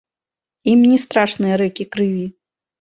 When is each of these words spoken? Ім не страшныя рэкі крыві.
Ім 0.71 0.79
не 0.91 0.97
страшныя 1.05 1.61
рэкі 1.65 1.89
крыві. 1.95 2.27